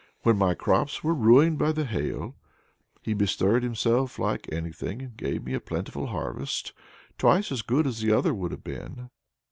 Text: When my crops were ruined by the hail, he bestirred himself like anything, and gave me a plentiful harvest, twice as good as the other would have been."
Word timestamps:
When 0.23 0.35
my 0.35 0.55
crops 0.55 1.03
were 1.03 1.13
ruined 1.13 1.59
by 1.59 1.71
the 1.73 1.85
hail, 1.85 2.35
he 3.03 3.13
bestirred 3.13 3.61
himself 3.61 4.17
like 4.17 4.51
anything, 4.51 4.99
and 5.03 5.15
gave 5.15 5.43
me 5.43 5.53
a 5.53 5.59
plentiful 5.59 6.07
harvest, 6.07 6.73
twice 7.19 7.51
as 7.51 7.61
good 7.61 7.85
as 7.85 7.99
the 8.01 8.11
other 8.11 8.33
would 8.33 8.49
have 8.51 8.63
been." 8.63 9.11